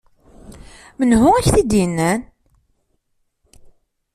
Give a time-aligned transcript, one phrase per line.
[0.99, 2.19] Menhu ak-t-id-yennan?